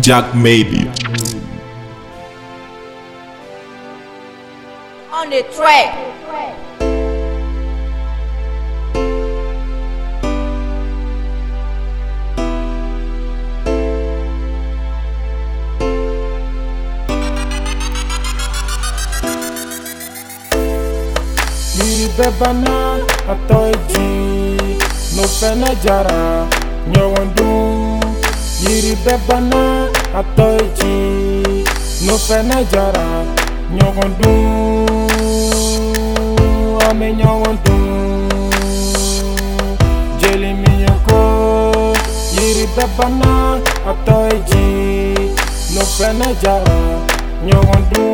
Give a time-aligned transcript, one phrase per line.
[0.00, 0.88] Jack Maybe.
[5.12, 6.12] On the track.
[22.16, 24.23] Bebana, I thought you
[25.16, 26.46] no fene jara
[26.88, 27.50] nyowandu
[28.66, 29.86] yiri bebana
[30.16, 30.96] atoji
[32.06, 33.06] no fene jara
[33.76, 34.32] nyowandu
[36.88, 37.76] ame nyowandu
[40.18, 41.20] jeli miyako
[42.40, 43.60] yiri bebana
[43.92, 44.68] atoji
[45.74, 46.76] no fene jara
[47.46, 48.04] nyowandu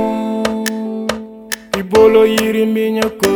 [1.79, 3.31] ibolo yiri miyako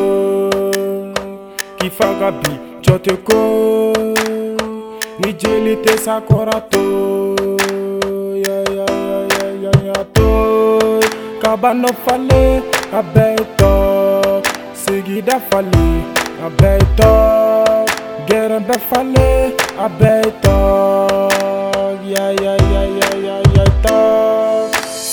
[1.79, 3.41] kifaga bi చొతుకో
[5.21, 6.83] నీ జేలితే సాకోరాతో
[10.17, 10.25] తో
[11.43, 12.41] కబన్నో ఫలే
[13.01, 13.71] అబ్బైతో
[14.83, 15.89] సిగిడ ఫలి
[16.49, 17.13] అబ్బైతో
[18.31, 19.31] గెరంబె ఫలే
[19.87, 20.57] అబ్బైతో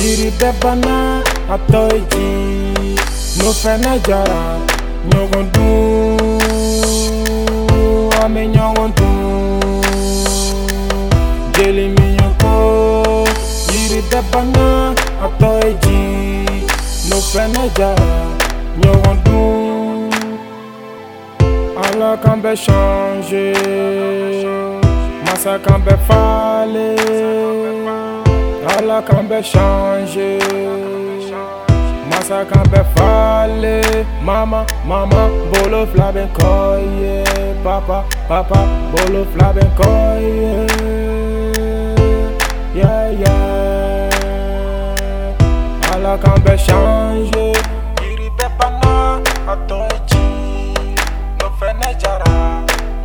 [0.00, 2.96] Niri bebana atoiji
[3.38, 4.58] No fene jara
[5.08, 5.68] nyawondu
[8.24, 9.10] Ame nyawondu
[11.56, 12.44] Jeli minyoko
[13.72, 14.94] Niri bebana
[15.24, 15.57] atoiji
[17.34, 17.90] peneja
[18.80, 20.10] ɲɔgɔndun
[21.84, 23.44] ala kan bɛ change
[25.24, 26.86] masa kan bɛ fale
[28.76, 30.28] ala kan bɛ change
[32.10, 33.78] masa kan bɛ fale
[34.28, 36.08] mama mama bolo fila
[37.64, 38.58] papa papa
[38.92, 39.64] bolo fila bɛ
[46.08, 47.44] la cambe chanje
[48.04, 48.92] Yiri bepana
[49.52, 49.78] ato
[51.40, 52.34] No fene jara